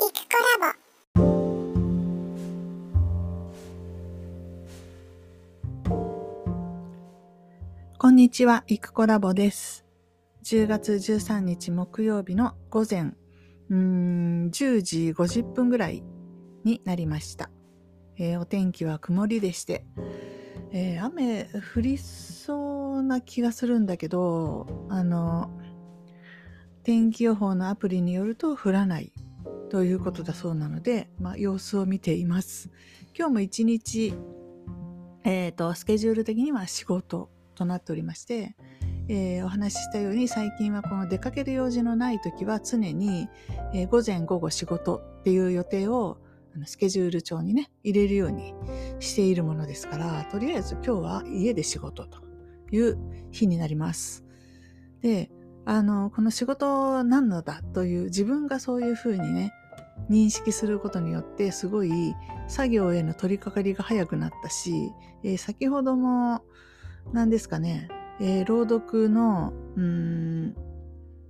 [0.00, 1.20] イクコラボ
[7.98, 9.84] こんにちは、イクコラボです。
[10.44, 13.12] 10月13日木曜日の午前、
[13.68, 16.02] うん、10時50分ぐらい
[16.64, 17.50] になりました。
[18.16, 19.84] えーお天気は曇りでして、
[20.72, 21.44] えー雨
[21.74, 25.50] 降りそうな気がするんだけど、あの、
[26.84, 29.12] 天気予報のアプリによると降らない
[29.70, 32.70] ということだそうなので、まあ、様子を見ています。
[33.16, 34.14] 今日も一日、
[35.24, 38.56] えっ、と、スケジュール的には仕事となっておりまして、
[39.08, 43.28] えーお話ししたように最近はこの出かける用事のない時は常に、
[43.72, 46.18] えー午前午後仕事っていう予定を
[46.54, 48.54] あのスケジュール帳にね入れるように
[48.98, 52.18] しているものですからとりあえず今日は家で仕事と
[52.72, 52.98] いう
[53.30, 54.24] 日になります。
[55.00, 55.30] で
[55.64, 59.52] あのこの仕事何のだという自分がそういうふうにね
[60.08, 62.14] 認識することによってすごい
[62.48, 64.92] 作業への取り掛かりが早くなったし、
[65.22, 66.42] えー先ほども
[67.12, 67.88] 何ですかね、
[68.20, 70.54] えー朗読の、うーん、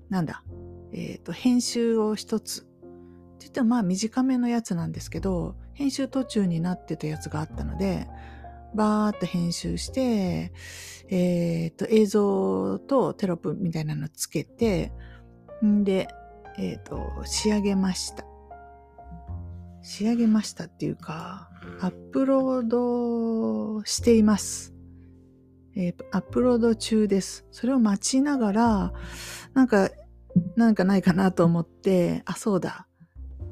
[0.09, 0.43] なんだ、
[0.93, 2.63] えっ、と、編集を一つ。
[2.63, 8.07] って言ってもまあ短めのやつなんですけど、編集途中になってたやつがあったので、
[8.75, 10.53] バーっと編集して、
[11.09, 14.93] えっ、と、映像とテロップみたいなのつけて、
[15.63, 16.09] で、
[16.59, 18.25] えっ、と、仕上げました。
[19.83, 21.51] 仕上げましたっていうか、
[21.81, 24.75] アップロードしています。
[25.77, 27.47] えーアップロード中です。
[27.51, 28.93] それを待ちながら、
[29.55, 29.91] なんか、
[30.57, 32.87] なんかないかなと思って、あ、そうだ、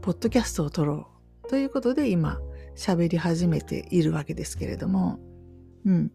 [0.02, 1.08] ポッドキャストを撮ろ
[1.44, 1.48] う。
[1.48, 2.38] ということで今、
[2.76, 5.18] 喋り始めているわけですけれども、
[5.84, 6.12] うん。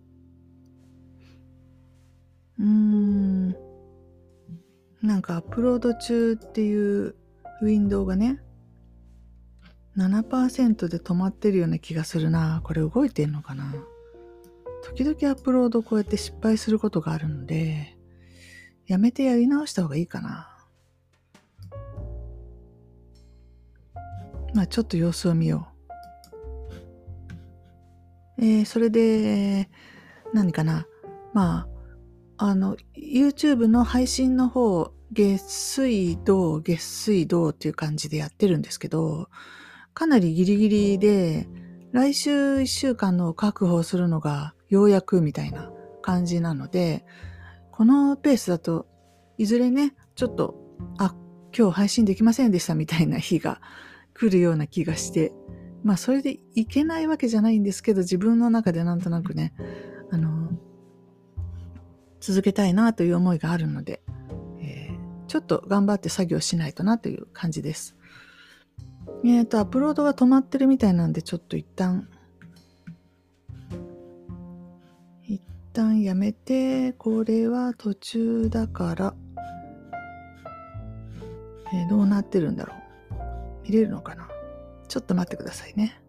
[2.59, 3.55] うーん。
[5.01, 7.15] なんかアップロード中っていう
[7.61, 8.39] ウィンドウがね、
[9.97, 12.61] 7%で止まってるような気がするな。
[12.63, 13.73] これ動いてんのかな
[14.83, 17.97] 時々アップロードこうやって失敗することがあるので、
[18.87, 20.49] やめてやり直した方がいいかな。
[24.53, 25.67] まあちょっと様子を見よ
[28.37, 28.43] う。
[28.43, 29.69] えーそれで、
[30.33, 30.87] 何かな。
[31.33, 31.67] ま
[32.37, 39.29] あ、あの、YouTube の配信の方、月水土、月水土っていう感じでやってるんですけど、
[39.93, 41.47] かなりギリギリで、
[41.91, 45.71] 来週1週間の確保するのがようやくみたいな
[46.01, 47.05] 感じなので、
[47.71, 48.87] このペースだと
[49.37, 50.55] いずれね、ちょっと、
[50.97, 51.15] あ、
[51.55, 53.61] 今日配信できませんでしたみたいな日が
[54.13, 55.33] 来るような気がして、
[55.83, 59.53] まあそれでいけないわけじゃないんですけど、自分の中でなんとなくね、
[60.11, 60.49] あの、
[62.19, 64.01] 続けたいなという思いがあるので、
[64.59, 67.95] えーちょっと頑張って作業しないとなという感じです。
[69.23, 72.09] えっ、と、アップロードが止まってるみたいなんで、ちょっと一旦、
[75.23, 75.41] 一
[75.71, 79.15] 旦やめて、これは途中だから、
[81.73, 82.77] えーどうなってるんだろう。
[83.63, 84.27] 見れるのかな？
[84.87, 86.02] ちょっと待ってくださいね。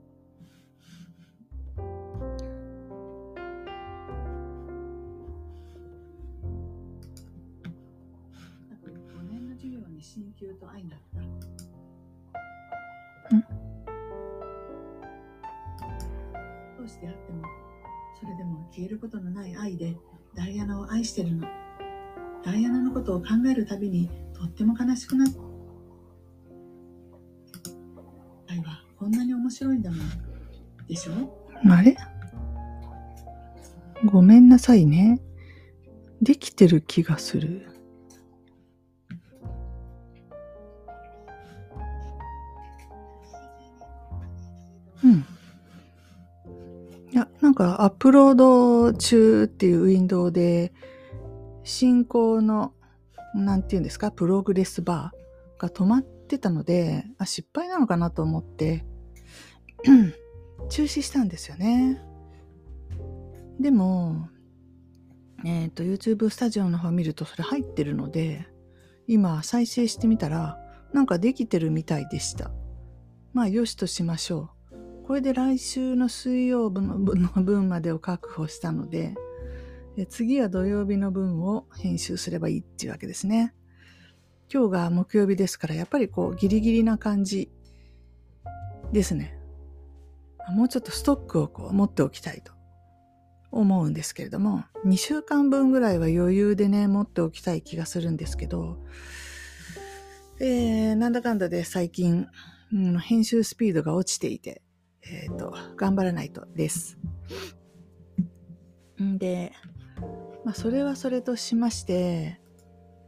[18.84, 19.96] 消えることのない愛で、
[20.34, 21.48] ダイアナを愛してるの。
[22.44, 25.28] ダイアナのことを考えるたびに、とっても悲しくなっ
[28.46, 30.00] 愛はこんなに面白いんだもん。
[30.86, 31.12] でしょ？
[31.66, 31.96] あれ？
[34.04, 35.18] ごめんなさいね。
[36.20, 37.66] できてる気がする。
[45.02, 45.24] うん。
[47.54, 50.72] なんかアップロード中っていうウィンドウで、
[51.62, 52.74] 進行の、
[53.32, 58.84] なんていうんですか、プログレスバーが止まってたので、あ、失敗なのかなと思って、
[60.68, 62.02] 中止したんですよね。
[63.60, 64.28] でも、
[65.44, 68.48] えっ、と、YouTube スタジオの方見るとそれ入ってるので、
[69.06, 70.58] 今再生してみたら、
[70.92, 72.50] なんかできてるみたいでした。
[73.32, 74.53] まあ、よしとしましょう。
[75.06, 76.98] これで来週の水曜日の
[77.42, 79.14] 分までを確保したので、
[79.96, 83.54] で次は土曜日の分を編集すればいいっていうわけですね。
[84.52, 87.50] 今日が木曜日ですから、やっぱりこうギリギリな感じ
[88.92, 89.38] ですね。
[90.50, 92.52] もうちょっとストックをこう持っておきたいと
[93.50, 98.78] 思うんですけれども、2週間分ぐらいは余裕でね、持っておきたい気がするんですけど、
[100.40, 102.26] えー、なんだかんだで最近
[102.74, 104.60] うん、編集スピードが落ちていて、
[105.10, 106.98] えっ、ー、と、頑張らないとです。
[109.02, 109.52] んで、
[110.44, 112.40] まあ、それはそれとしまして、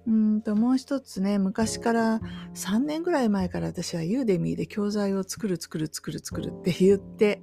[0.07, 2.21] うんと、もう一つね、昔から
[2.55, 7.43] 3年ぐらい前から私はユーデミーで教材を作る作る作る作るって言って、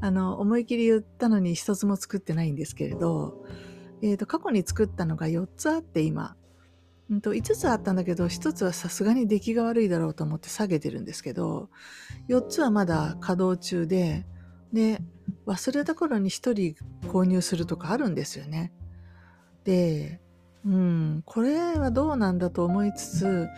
[0.00, 3.42] あの、思い切り言ったのに一つも作ってないんですけれど、
[4.02, 6.35] えっ、ー、と、過去に作ったのが4つあって今、
[7.10, 11.70] うんと、5つあったんだけど、1つはさすがに出来が悪いだろうと思って下げてるんですけど、
[12.28, 14.26] 4つはまだ稼働中で、
[14.72, 15.00] で、
[15.46, 18.72] 忘れた頃に1人購入するとかあるんですよね。
[19.64, 20.20] で、
[20.64, 23.48] うん、これはどうなんだと思いつつ、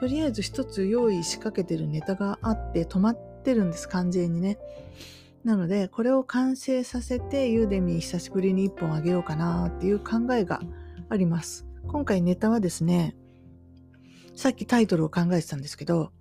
[0.00, 4.58] とりあえず一つ用意しかけてるネタがあって止まってるんです、完全にね。
[5.44, 10.60] なので、これを完成させて、ユーデミー久しぶりに一本あげようかなっていう考えが
[11.08, 11.65] あります。
[11.88, 13.16] 今回ネタはですね、
[14.34, 16.12] さっきタイトルを考えてたんですけど、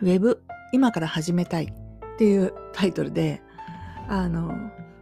[0.00, 0.42] ウェブ、
[0.72, 3.42] 今から始めたいっていうタイトルで、
[4.08, 4.52] あの、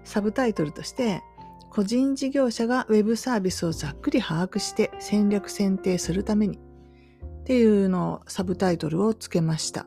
[0.05, 1.22] サブタイトルとして、
[1.70, 9.87] 個人事業者がウェブサービスをざっくり把握して戦略選定するためにっていうのをサブタイトルをつけました。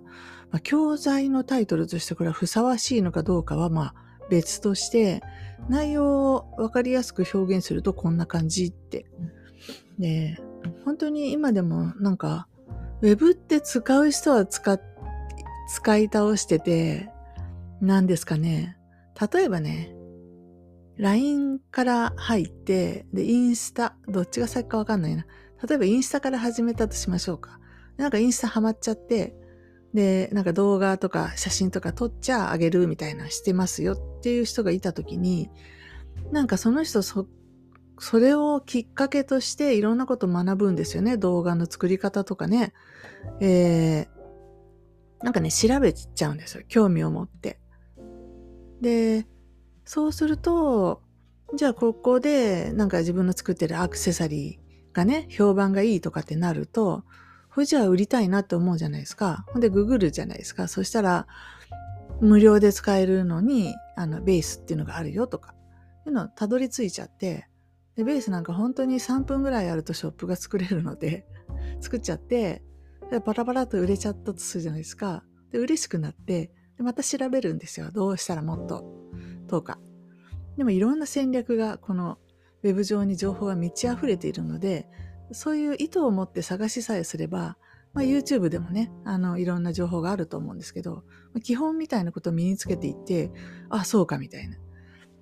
[0.51, 3.95] まあ、教材のタイトルとしてこれはふさわしいのかどうかはまあ
[4.29, 5.21] 別として
[5.69, 9.05] 内容をわかりやすく表現するとこんな感じって。
[10.01, 10.37] で、
[10.83, 12.47] 本当に今でもなんか
[13.01, 14.79] ウェブって使う人は使
[15.69, 17.09] 使い倒してて
[17.79, 18.77] 何ですかね。
[19.33, 19.95] 例えばね、
[20.97, 25.25] LINE から入って、で、インスタ、どっちが先かわかんないな。
[25.67, 27.59] 例えばインスタから始めたとしましょうか。
[27.97, 29.35] なんかインスタハマっちゃって、
[29.93, 35.49] で、なんか動画とか写真とか撮っちゃあげるみたいなしてますよっていう人がいたときに、
[36.31, 37.27] なんかその人そ、
[38.01, 41.17] それをきっかけとしていろんなこと学ぶんですよね。
[41.17, 42.73] 動画の作り方とかね。
[43.39, 46.63] えー、なんかね、調べちゃうんですよ。
[46.67, 47.59] 興味を持って。
[48.81, 49.27] で、
[49.85, 51.03] そうすると、
[51.55, 57.03] じゃあここでなんか自分の作ってるアクセサリーがね、評判がいいとかってなると、
[57.49, 59.45] ほじゃあ売りたいなって思うじゃないですか。
[59.49, 60.67] ほんでググるじゃないですか。
[60.67, 61.27] そしたら、
[62.19, 65.53] 無料で使えるのに、あの、ベースっていうのがあるよとか、
[66.07, 67.47] いうのをたどり着いちゃって、
[67.95, 71.25] で、ベースなんか本当に3分ぐらいあるとショップが作れるので、
[71.81, 72.63] 作っちゃって、
[73.09, 75.25] でパラパラと売れちゃったとするじゃないですか。
[75.51, 77.91] で、嬉しくなって、でまた調べるんですよ。
[77.91, 79.01] どうしたらもっと
[79.57, 79.79] うか。
[80.57, 82.17] でもいろんな戦略がこの
[82.63, 84.87] ウェブ上に情報が満ち溢れているので、
[85.31, 87.57] そういう意図を持って探しさえすれば、
[87.93, 91.03] まあ、YouTube でもね、あの、いろんな情報があると思うんですけど、
[91.43, 93.31] 基本みたいなことを身につけていって、
[93.69, 94.57] あ、そうかみたいな。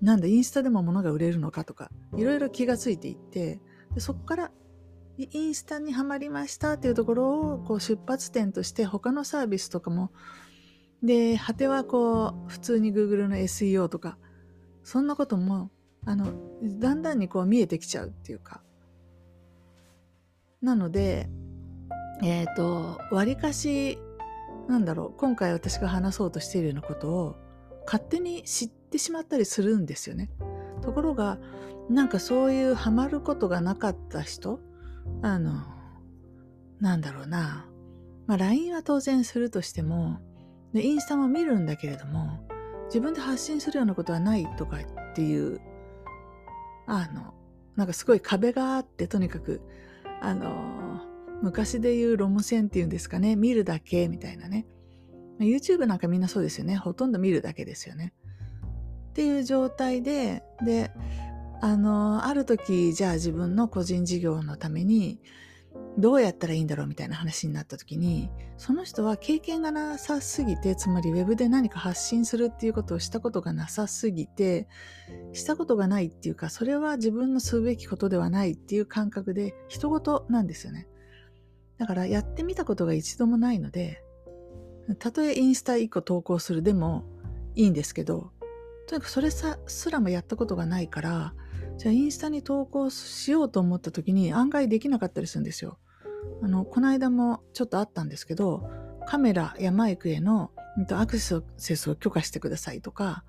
[0.01, 3.59] なんだ、インスタでも物が売れるのかとか、いろいろ気がついていって、
[3.93, 4.51] でそこから
[5.17, 10.11] インスタにはまりましたっていうところをこう出発点として他のサービスとかも
[11.03, 14.17] で果てはこう普通に Google の SEO とか
[14.83, 15.71] そんなことも
[16.05, 16.31] あの
[16.79, 18.61] だんだんにこう見えてきちゃうっていうか。
[20.61, 21.29] なので
[22.21, 23.97] えっ、ー、とわりかし
[24.67, 27.35] なんだろう今回私が話そうとしているようなことを
[27.85, 30.29] 勝手に知ってしまったりするんですよね。
[30.81, 31.39] ところが
[31.89, 34.59] なんかそういうハマることがなかった人
[35.21, 35.63] あの
[36.79, 37.65] なんだろうな
[38.27, 40.19] まあ LINE は当然するとしても
[40.73, 42.47] でインスタも見るんだけれども
[42.89, 45.61] 自分で発信するようなことはないとかっていう、
[46.87, 47.33] あの、
[47.75, 49.61] なんかすごい壁があって、とにかく、
[50.21, 51.01] あの、
[51.41, 54.65] 昔で言うロム線っていうんですかね、見るだけみたいなね。
[55.39, 56.75] YouTube なんかみんなそうですよね。
[56.75, 58.13] ほとんど見るだけですよね。
[59.09, 60.91] っていう状態で、で、
[61.61, 65.19] あの、ある時、じゃあ自分の個人事業のために、
[65.97, 74.67] どうやったらいいんだろうみたいな話になった時にその人は経験がなさすぎてつまりウェブで何か発信するっていうことをしたことがなさすぎて
[75.33, 80.87] したことがないっていうかそれは自分のすべきことではないっていう感覚で人事なんですよね。
[81.77, 84.03] だからやってみたことが一度もないので
[84.99, 87.05] たとえインスタ1個投稿するでも
[87.55, 88.31] いいんですけど
[88.89, 91.35] とにかくそれさすらもやったことがないから
[91.77, 95.77] じゃあインスタに投稿しようと思った時に案外できなかったりするんですよ。
[96.41, 98.69] あの、この間もちょっとあったんですけど、
[99.07, 100.51] カメラやマイクへの
[100.91, 101.41] アクセ
[101.75, 103.23] スを許可してくださいとか、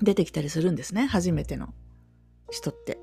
[0.00, 1.06] 出てきたりするんですね。
[1.06, 1.74] 初めての
[2.50, 3.00] 人って。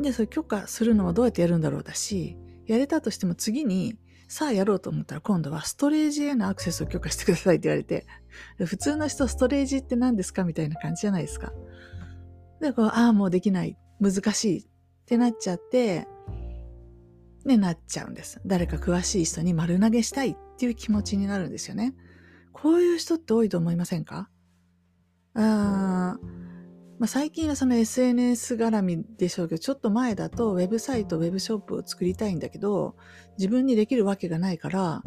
[0.00, 3.98] で、それ許可するのはどうやってやるんだろうだし、やれたとしても次に、
[4.32, 8.06] さあやろうと思ったら今度はストレージへのアクセスを許可してくださいって言われて、
[8.64, 11.52] 普通の人ストレージって何ですかみたいな感じじゃないですか。
[12.58, 13.76] で、こう、ああ、もうできない。
[14.00, 14.60] 難しい。
[14.60, 14.64] っ
[15.04, 16.08] てなっちゃって、
[17.44, 18.40] でなっちゃうんです。
[18.46, 21.94] 誰か詳しい人に丸投げしたいっていう気持ちになるんですよね。
[22.54, 24.30] こういう人って多いと思いませんか？
[25.34, 26.16] あ
[27.02, 32.94] まあ、最近はその SNS 絡みでしょうけど、ちょっと前だとウェブサイト、ウェブショップを作りたいんだけど、
[33.38, 35.02] 自分にできるわけがないから、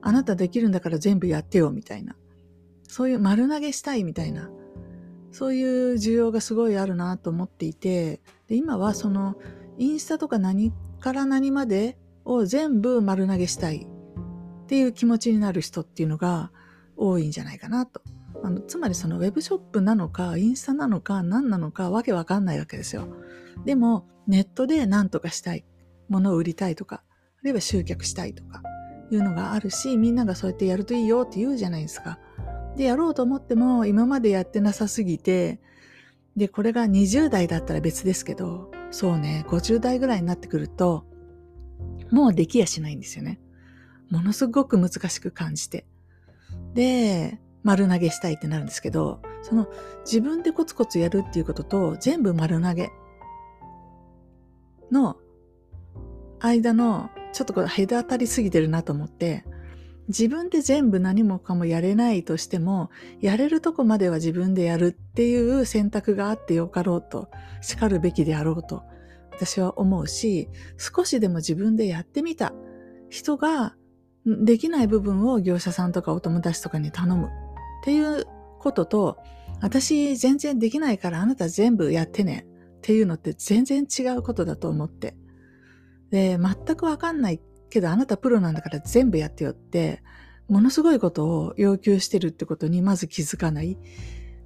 [0.00, 2.16] あなたできるんだから全部やってよ、みたいな。
[2.88, 4.48] そういう丸投げしたいみたいな。
[5.32, 9.36] そういう需要がすごいあるなと思っていて、で今はその
[9.76, 16.52] インスタとか何から何までを全部丸投げしたいっていう気持ちになる人っていうのが
[16.96, 18.00] 多いんじゃないかなと。
[18.44, 23.08] あのつまりそのウェブショップなのかインスタなのか何なのかわけわかんないわけですよ。
[23.64, 25.64] でもネットで何とかしたい
[26.08, 27.02] 物を売りたいとか
[27.40, 28.62] あるいは集客したいとか
[29.10, 32.18] いうのがあるしみんながそうやってやるといいよって言うじゃないですか。
[32.76, 35.60] でやろうと思っても今までやってなさすぎて
[36.36, 41.06] でこれが20代だったら別ですけどそうね50代ぐらいになってくると
[42.10, 43.40] もうできやしないんですよね。
[44.10, 45.86] ものすごく難しく感じて。
[46.74, 49.66] で、丸投げしたいってなるんですけど、その
[50.04, 52.90] 自分でコツコツやるっていうことと全部丸投げ
[54.92, 55.16] の
[56.38, 59.44] 間のちょっとこれ隔たりすぎてるなと思って、
[60.08, 62.90] 自分で全部何もかもやれないとしても、
[63.20, 67.30] やれるとこまでは自分でやるっていう選択があってよかろうと、
[67.62, 68.82] 叱るべきであろうと、
[69.32, 72.52] 私は思うし、少しでも自分でやってみた
[73.08, 73.74] 人が
[74.26, 77.30] できない部分を業者さんとかお友達とかに頼む。
[77.84, 78.24] っていう
[78.60, 79.18] ことと、
[79.60, 82.46] 私全然できないからあなた全部やってね
[82.78, 85.14] っていうのって全然違うことだと思って。
[86.08, 90.02] で、全くわかんないけどあなたプロなんだから全部やってよって、
[90.48, 93.78] ものすごいことを要求してるってことにまず気づかないっ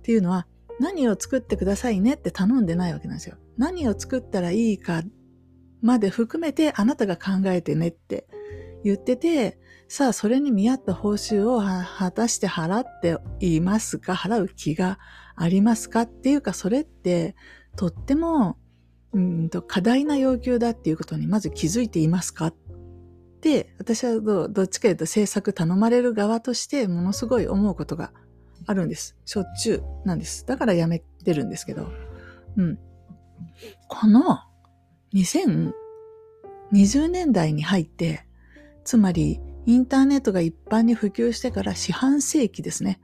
[0.02, 0.49] ていうのは、
[0.80, 2.14] 何を作ってくださいね？
[2.14, 3.37] って頼んでないわけなんですよ。
[3.57, 5.02] 何を作ったらいいか
[5.80, 8.26] まで含めてあなたが考えてねって
[8.83, 9.57] 言ってて、
[9.90, 14.12] さあそれに見合った報酬を果たして払っていますか？
[14.12, 14.99] 払う気が
[15.35, 16.02] ありますか？
[16.02, 17.35] っていうかそれって
[17.75, 18.59] とっても
[19.12, 22.49] うんと過大な要求だっていうことにまず気づいていますか？
[22.49, 22.54] っ
[23.40, 28.12] て私はどどっちかというと制作頼まれる側としてものすごい思うことが
[28.66, 29.16] あるんです。
[29.25, 30.45] しょっちゅうなんです。
[30.45, 31.88] だからやめてるんですけど。
[32.57, 32.78] うん。
[33.88, 34.40] この
[35.14, 35.73] 2020
[37.09, 38.26] 年代に入って、
[38.85, 43.02] つまりインターネットが一般に普及してから四半世紀ですね。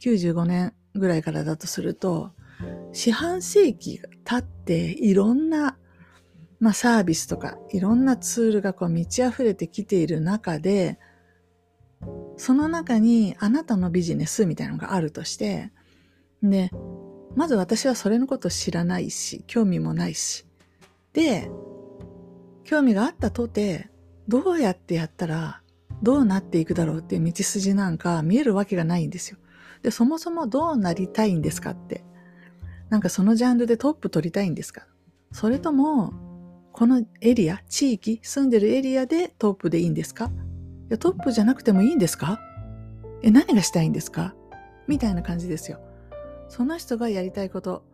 [0.00, 2.32] 95年ぐらいからだとすると、
[2.92, 5.78] 四半世紀が経っていろんな、
[6.58, 10.98] まあ、サービスとかいろんなツールがこう満ち溢れてきている中で、
[12.36, 15.70] その中にあなたのビジネスみたいなのがあるとして、
[16.42, 16.72] で、
[17.36, 20.44] まず私はそれのこと知らないし、興味もないし。
[21.12, 21.52] で、
[22.64, 23.90] 興味があったとて、
[24.26, 25.62] どうやってやったら
[26.02, 29.38] どうなっていくだろうっていう道筋なんか見えるわけがないんですよ。
[29.82, 32.04] で、そもそもどうなりたいんですかって。
[32.88, 34.86] なんかそのジャンルでトップ取りたいんですか
[35.32, 36.12] それとも、
[36.72, 40.30] このエリア、地域、住んでるエリアでトップでいいんですかい
[40.90, 42.40] やトップじゃなくてもいいんですか
[43.22, 44.34] え、何がしたいんですか
[44.86, 45.80] みたいな感じですよ。
[46.48, 47.84] その人がやりたいこと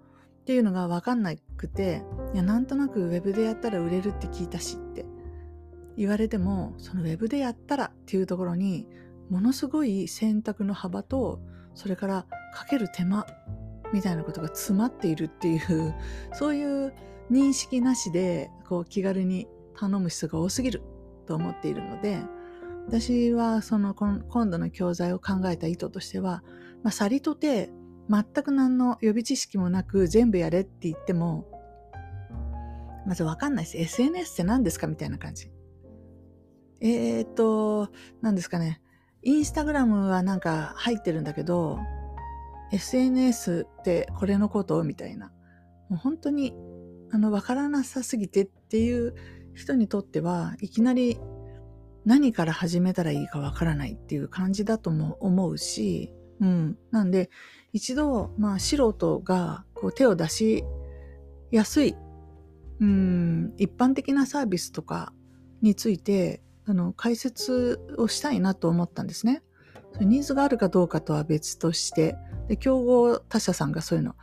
[0.42, 5.04] っていうのがわかんなくて、いや、なんとなくウェブでやったら売れるって聞いたしって
[5.96, 8.86] 言われても、そのウェブでやったらっていうところに、
[9.30, 11.40] ものすごい選択の幅と、
[11.74, 13.26] それからかける手間
[13.92, 15.94] みたいなことが詰まっているっていう、
[16.32, 16.92] そういう
[17.30, 19.48] 認識なしで、こう気軽に
[19.78, 20.82] 頼む人が多すぎる
[21.26, 22.22] と思っているので、
[22.86, 26.44] 私はその今度の教材を考えた意図としては、
[26.82, 27.70] まあ、さりとて
[28.08, 31.46] 全く何の予備知識もなく全部やれって言っても、
[33.06, 33.78] まずわかんないです。
[33.78, 35.50] SNS って何ですかみたいな感じ。
[36.80, 37.88] えー、っと、
[38.22, 38.80] 何ですかね。
[39.22, 41.78] インスタグラムはなんか入ってるんだけど、
[42.72, 45.32] SNS ってこれのことみたいな。
[45.88, 46.54] もう本当に、
[47.10, 49.14] あの、わからなさすぎてっていう
[49.54, 51.18] 人にとっては、いきなり
[52.04, 56.78] 何から始めたらいいかわからないっていう感じだとも思うし、うん。
[56.90, 57.30] なんで、
[57.72, 60.64] 一度、まあ、素人がこう手を出し
[61.50, 61.96] やすい、
[62.80, 65.12] うん、一般的なサービスとか
[65.62, 69.42] について、あの、解説をしたいなと思ったんですね。
[70.00, 72.16] ニーズがあるかどうかとは別として、
[72.48, 74.14] で、競合他社さんがそういうの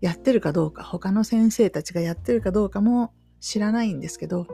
[0.00, 4.46] やってるかどうか、他の先生たちがやってるかどうかも知らないんですけど、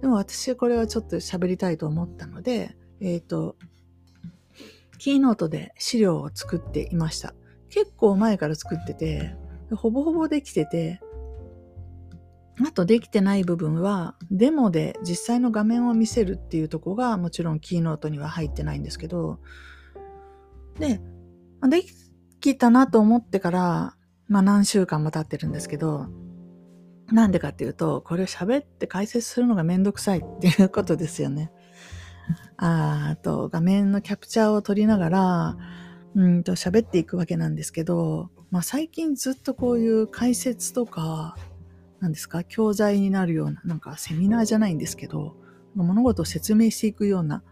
[0.00, 3.56] でも私これはちょっと喋りたいと思ったので、えっ、ー、と、
[4.98, 7.34] キーノートで資料を作っていました。
[7.68, 9.36] 結構前から作ってて、
[9.76, 11.00] ほぼほぼできてて、
[12.66, 19.38] あとできてない部分は、デモで実際の画面を見せるっていうとこがもちろんキーノートには入ってないんですけど、
[20.78, 21.00] で、
[21.68, 21.82] で
[22.40, 23.96] きたなと思ってから、
[24.28, 26.08] まあ何週間も経ってるんですけど、
[27.10, 31.50] なんでかっていうと、これを喋って解説するのがめんどくさいっていうことですよね。
[32.58, 35.56] ああと、画面のキャプチャーを取りながら、
[36.14, 41.36] うんと喋っていくわけなんですけど、まあ最近ずっとこういう解説とか、
[42.00, 45.36] 何ですか、教材になるような、なんかセミナーじゃないんですけど、
[45.74, 47.42] 物事を説明していくような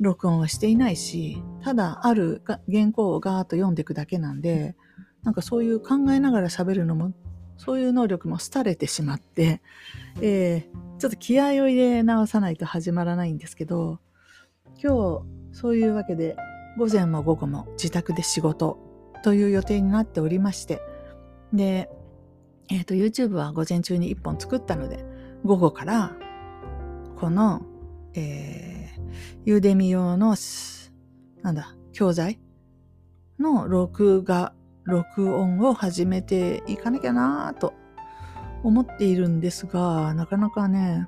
[0.00, 4.76] 録音はしていないし、ただある原稿をガーッと読んでいくだけなんで、
[5.22, 7.12] なんかそういう考えながら喋るのも、
[7.56, 9.62] そういう能力も廃れてしまって、
[10.20, 14.00] えー、ちょっと気合を入れ直さないと始まらないんですけど、
[14.82, 16.36] 今日、そういうわけで、
[16.76, 18.78] 午前も午後も自宅で仕事
[19.22, 20.80] という予定になっておりまして、
[21.52, 21.88] で、
[22.68, 25.04] えっ、ー、と、YouTube は午前中に1本作ったので、
[25.44, 26.16] 午後から、
[27.16, 27.62] この、
[28.14, 29.02] えー、
[29.44, 30.34] ユーデミ用の、
[31.42, 32.40] なんだ、教材
[33.38, 34.54] の録画、
[34.84, 37.74] 録音を始めていかなきゃなぁと
[38.62, 41.06] 思っているんですが、なかなかね、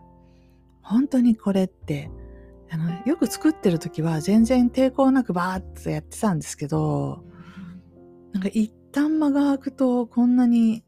[0.83, 2.11] 本当にこれって、
[2.71, 7.25] あの、よく作ってる時は全然抵抗なくバーッとやってたんですけど、
[8.33, 10.85] なんか一旦間が空くとこんなに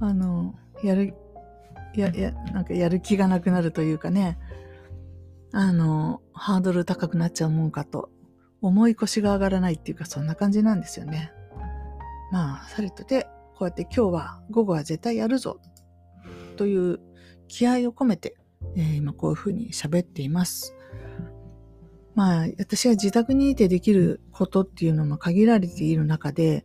[0.00, 1.14] あの、やる、
[1.94, 4.38] や、や、なんかやる気がなくなるというかね、
[5.52, 8.10] あの、ハードル高くなっちゃうもんかと、
[8.62, 11.32] 思い腰が上がらないっていうか、そんな感じなんですよね。
[12.32, 13.26] まあ、されとて、
[13.56, 15.60] こうやって今日は午後は絶対やるぞ、
[16.56, 17.00] という
[17.48, 18.36] 気合を込めて、
[18.76, 20.74] えー、今こういうふうに喋っています。
[22.14, 26.64] まあ、私は自宅にいてできることっていうのも限られている中で、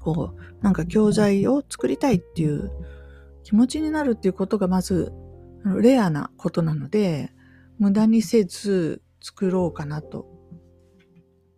[0.00, 2.70] こう、なんか教材を作りたいっていう
[3.44, 5.12] 気持ちになるっていうことがまず、
[5.80, 7.32] レアなことなので、
[7.78, 10.26] 無駄にせず作ろうかなと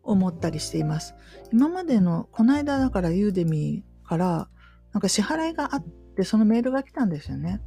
[0.03, 1.15] 思ったりしています。
[1.53, 4.49] 今までの、この間だからユーデミーから、
[4.93, 5.85] なんか支払いがあっ
[6.17, 7.61] て、そのメールが来たんですよね。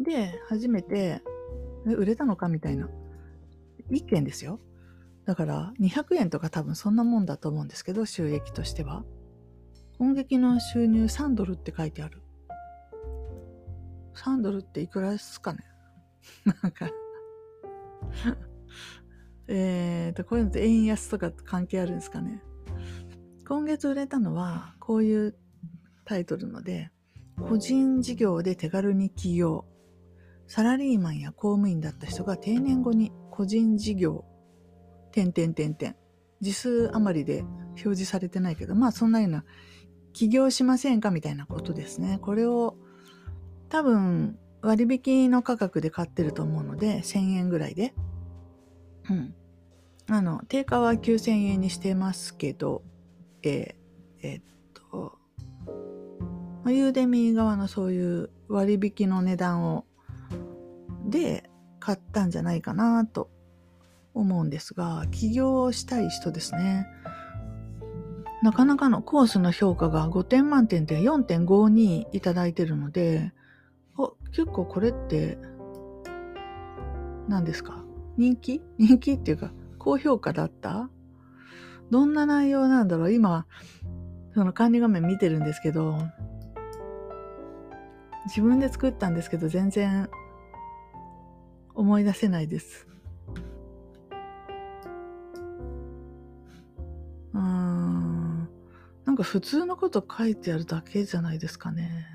[0.00, 1.22] で、初めて、
[1.84, 2.88] 売れたのかみたいな。
[3.90, 4.60] 1件ですよ。
[5.24, 9.04] だから200円とか多分そんなもんだと思うんですけど、収益としては。
[10.00, 12.22] 音劇の収入3ドルって書いてある。
[14.14, 15.60] 3ドルっていくらですかね？
[16.62, 16.90] なんか
[19.46, 22.42] えっと、こういうのって円安とか関係あるんですかね？
[23.46, 25.36] 今月売れたのは、こういう
[26.06, 26.90] タイトルので、
[27.48, 29.66] 個人事業で手軽に起業。
[30.46, 34.24] サラリーマンや公務員だった人が定年後に個人事業、
[35.12, 35.96] 点点点点。
[36.40, 39.44] 字数余りで表示されてないけど、まあそんなような
[40.12, 41.10] 起業しませんか？
[41.10, 42.18] みたいなことですね。
[42.20, 42.76] これを
[43.68, 47.94] 多分割引の価格で買ってると思うので、1000円ぐらいで。
[49.08, 49.34] うん。
[50.08, 52.82] あの、定価は9000円にしてますけど、
[53.42, 54.44] えー、えー、っ
[54.90, 55.18] と、
[56.66, 59.84] ユーデミー側のそういう割引の値段を、
[61.06, 61.48] で
[61.80, 63.30] 買ったんじゃないかなと
[64.14, 66.86] 思うんですが、起業したい人ですね。
[68.42, 73.32] なかなかのコースの評価が5点満点で4.52いただいてるので、
[73.98, 75.38] お、結構これって、
[77.28, 77.84] 何ですか？
[78.16, 78.62] 人気？
[78.78, 80.88] 人気っていうか、高評価だった？
[81.90, 83.12] どんな内容なんだろう？
[83.12, 83.46] 今、
[84.34, 85.98] その管理画面見てるんですけど、
[88.26, 90.08] 自分で作ったんですけど、全然
[91.74, 92.86] 思い出せないです。
[99.20, 102.06] か普通のこと書いてあるだけじゃないですかね。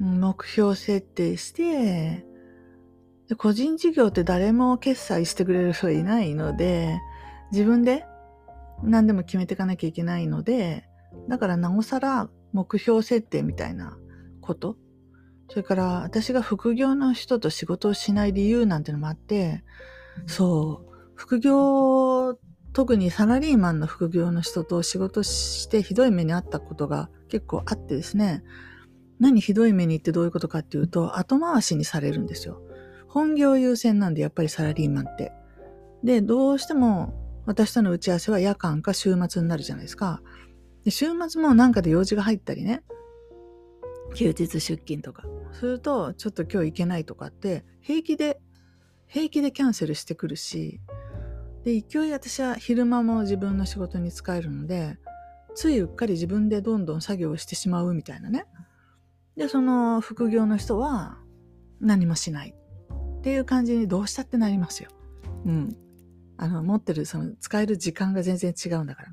[0.00, 2.24] 目標設定して、
[3.28, 7.00] で個人事業って誰も決済してくれる人いないので、
[7.50, 8.06] 自分で
[8.82, 10.88] 何でも決めていかなきゃいけないので、
[11.28, 13.98] だからなおさら目標設定みたいな
[14.40, 14.76] こと。
[15.50, 19.64] それから私が副業の人と仕事をしない理由なんてのもあって、
[20.26, 20.87] そう、
[21.18, 22.38] 副業、
[22.72, 28.44] 特にサラリーマンの副業の人と仕事してひどい目にあったことが結構あってですね、
[29.18, 32.62] 何ひどい目にってどういうことかっていうと、後回しにされるんですよ。
[33.08, 35.32] 本業優先なんで、やっぱりサラリーマンって。
[36.04, 37.12] で、どうしても
[37.46, 40.22] 私との打ち合わせは夜間か週末になるじゃないですか。
[40.84, 42.84] で週末もなんかで用事が入ったりね。
[44.14, 45.24] 休日出勤とか。
[45.50, 48.40] すると、ちょっと今日行けないとかって、平気で、
[49.08, 50.80] 平気でキャンセルしてくるし、
[51.68, 54.96] で、勢い私は昼間も自分の仕事に使えるので、
[55.54, 58.46] ついうっかり自分でどんどん作業をしてしまうみたいなね。
[59.36, 61.18] で、その副業の人は
[61.78, 62.54] 何もしない
[63.18, 64.88] っていう感じにどうしたってなりますよ。
[65.44, 65.76] うん。
[66.38, 69.08] あの、持ってる、その、使える時間が全然違うんだから。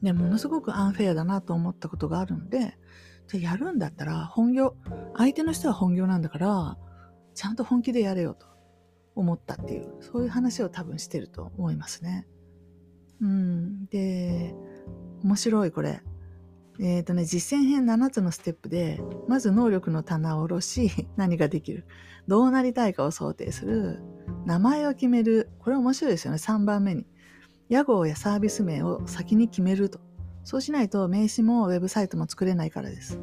[0.00, 2.78] で、ものすごくアンフェアだなと思ったことがあるんで、
[3.26, 4.76] じゃやるんだったら本業、
[5.16, 6.78] 相手の人は本業なんだから、
[7.34, 8.49] ちゃんと本気でやれよと
[9.20, 12.26] 思ったっていう、そういう話を多分してると思いますね。
[13.20, 13.86] うん。
[13.86, 14.54] で、
[15.22, 16.00] 面白いこれ。
[16.78, 21.84] えっ、ー、とね、実践編7つのステップで、まず能力の棚を下ろし、 何ができる。
[22.26, 24.00] どうなりたいかを想定する。
[24.46, 25.50] 名前を決める。
[25.58, 26.38] これ面白いですよね。
[26.38, 27.06] 3番目に。
[27.68, 30.00] 屋号やサービス名を先に決めると。
[30.42, 33.20] そうしないと名刺もウェブサイトも作れないからです。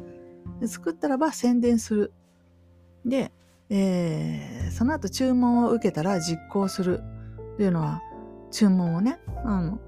[0.60, 2.12] で作ったらば宣伝する。
[3.04, 3.32] で、
[3.70, 7.02] えー、その後注文を受けたら実行する
[7.56, 8.00] というのは、
[8.50, 9.78] 注文をね、あの、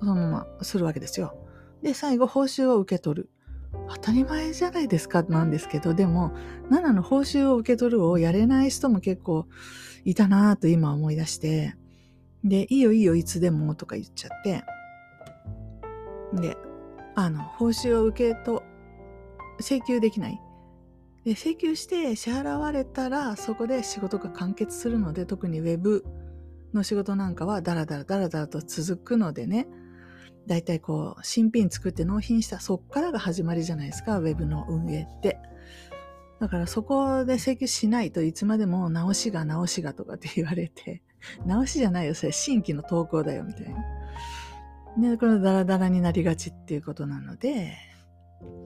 [0.00, 1.36] そのままするわけですよ。
[1.82, 3.30] で、最後、報酬を受け取る。
[3.88, 6.32] 当たり前じゃないですかなんですけど、でも、
[6.70, 9.46] 7の報酬を受け取るをやれない人も結構
[10.04, 11.76] いたなぁと今思い出して、
[12.44, 14.64] で、いいよいいよいつでもとか言っちゃって、
[16.32, 16.56] で、
[17.14, 18.62] あの、報酬を受けと、
[19.60, 20.40] 請求できない。
[21.24, 26.04] で、請求して支払われたらそこで仕事が完結するので、特にウェブ
[26.72, 29.68] の仕事なんかはダラダラダラダラと続くのでね、
[30.46, 35.38] だいたいこう、新品作って納品した、そっからが始まりじゃないですか、ウェブの運営って。
[36.40, 41.02] だからそこで請求しないといつまでも直しが直しがとかって言われて、
[41.46, 45.10] 直しじゃないよ、それ新規の投稿だよ、みたいな。
[45.10, 47.76] で、これダラダラになりがちっていうことなので、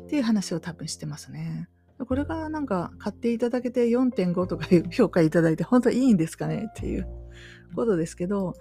[0.05, 1.69] っていう話を多分してますね。
[2.07, 6.67] これがなんか買っていただけて4.5とかいう評価いただいて本当いいんですかね？
[6.71, 7.07] っていう
[7.75, 8.55] ことですけど、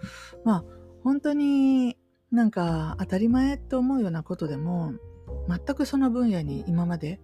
[0.46, 0.64] まあ
[1.04, 1.98] 本当に
[2.32, 4.94] なんか当たり前って思うようなことでも
[5.48, 7.20] 全くその分野に今まで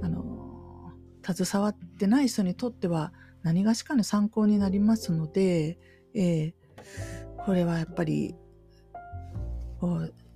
[0.00, 0.92] あの
[1.24, 5.78] 携わってない人にとっては何がしかの参考になりますので、
[6.14, 8.36] えー、これはやっぱり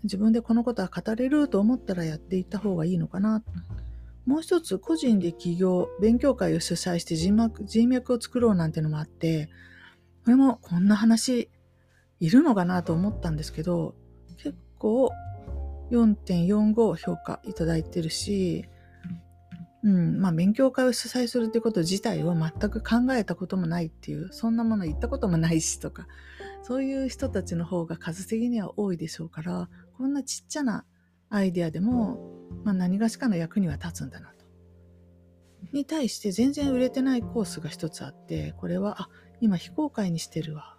[0.02, 3.42] 自分でこのことは語れると思ったらやっていった方がいいのかな。
[4.26, 9.48] もう一つ個人で起業、勉強会を主催して人脈人脈を作ろうなんてのもあって、
[10.24, 11.48] これもこんな話
[12.18, 13.94] いるのかなと思ったんですけど、
[14.36, 15.12] 結構
[15.90, 18.64] 4.45評価いただいてるし、
[19.84, 26.08] うん、まあ勉強会を主催するってこと自体を全く考えたこともないっていう、そんなもの言ったこともないしとか、
[26.62, 30.84] そういう人たちの方が数的には多いでしょうから、こんなちっちゃな
[31.30, 34.44] アイデアでも、まあ、何がしかの役には立つんだなと。
[35.72, 39.08] に対して全然売れてないコースが一つあって、これは、あ、
[39.40, 40.78] 今非公開にしてるわ。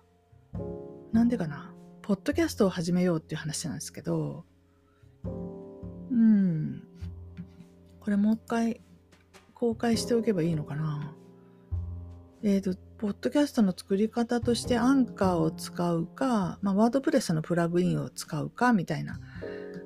[1.11, 1.73] なんでかな。
[2.01, 4.45] ポッドキャストを始めようっていう話なんですけど、
[5.23, 6.83] うん。
[7.99, 8.81] これもう一回
[9.53, 11.13] 公開しておけばいいのかな。
[12.43, 19.19] えっ、ー、と、ポッドキャストの作り方としてアンカーを使うか、まあ、ワードプレスのプラグインを使うかみたいな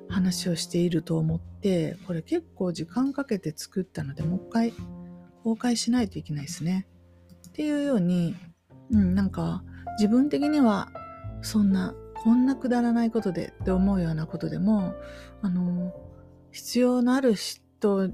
[0.08, 4.72] 話をしていると思って、これ結構時間かけて作ったので、もう一回
[5.44, 6.86] 公開しないといけないですね。
[7.48, 8.34] っていうように、
[8.90, 9.62] うん、なんか
[9.98, 10.88] 自分的には
[11.42, 14.94] そんなこんなくだらないことでって思うようなことでも、
[15.42, 15.92] あの、
[16.50, 18.10] 必要のある人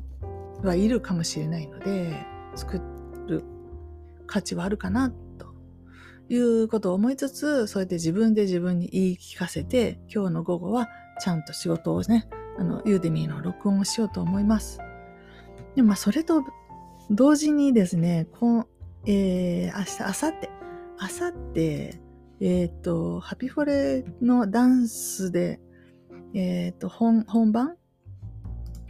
[0.65, 2.98] はいるかもしれないので、作る
[4.29, 5.55] 価値はあるかな、と
[6.29, 10.89] いうことを思いつつ、そうやって自分で自分に言い聞かせて、今日の午後は
[11.21, 14.79] ちゃんと仕事をね、あの、ユーデミーの録音をしようと思います。
[15.75, 16.45] でもまあ、それと
[17.11, 18.69] 同時にですね、こ
[19.07, 20.49] えー、明日、明後日、
[21.01, 22.09] 明後日、
[22.41, 25.61] えっ、ー、と、ハピフォレのダンスで、
[26.35, 27.77] えっ、ー、と、本、本番？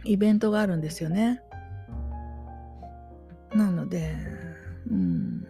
[0.05, 1.41] イベントがあるんですよね。
[3.53, 4.15] なので、
[4.87, 5.47] うん、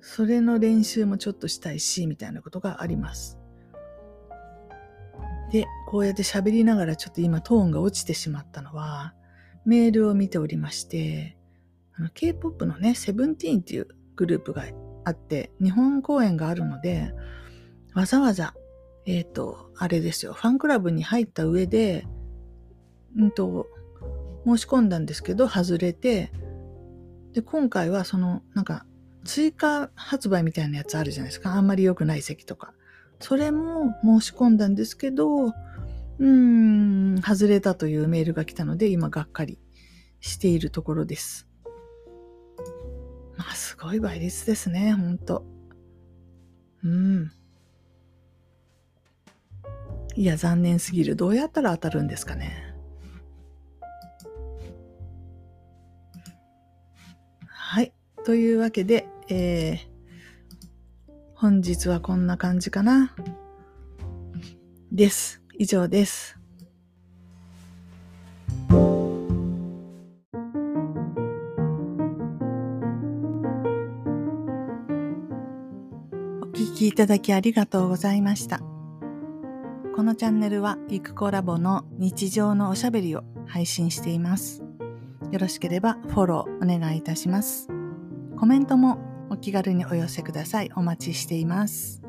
[0.00, 3.38] それの練習もちょっとしたいし、みたいなことがあります。
[5.52, 9.14] で、こうやって喋りながらちょっと今トーンが落ちてしまったのは、
[9.64, 11.36] メールを見ておりまして、
[11.94, 14.64] あの K-POP のね、セブンティーンっていうグループが
[15.04, 17.12] あって、日本公演があるので、
[17.94, 18.54] わざわざ、
[19.06, 22.06] えっ、ー、と、あれですよ、ファンクラブに入った上で、
[23.16, 23.66] うんと、
[24.44, 26.32] 申し込んだんですけど、外れて、
[27.36, 28.86] で、今回はその、なんか、
[29.22, 31.52] 追加発売みたいなやつあるじゃないですか。
[31.52, 32.72] あんまり良くない席とか。
[33.20, 39.58] それも申し込んだんですけど、うーん、外れたというメールが来たので、今がっかり
[40.20, 41.46] しているところです。
[43.36, 45.44] まあ、すごい倍率ですね、ほんと。
[46.82, 47.30] うん。
[50.14, 51.16] いや、残念すぎる。
[51.16, 52.65] どうやったら当たるんですかね。
[58.26, 59.78] というわけで、えー、
[61.36, 63.14] 本日はこんな感じかな。
[64.90, 65.40] です。
[65.56, 66.36] 以上です。
[68.68, 68.74] お
[76.52, 78.58] 聞きいただきありがとうございました。
[79.94, 84.64] このチャンネルはイクコラボの日常のおしゃべりを配信しています。
[85.30, 87.68] よろしければフォローお願いいたします。
[88.38, 88.98] コメントも
[89.30, 90.70] お気軽にお寄せください。
[90.76, 92.05] お待ちしています。